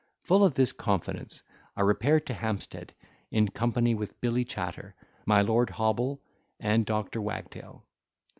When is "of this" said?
0.43-0.71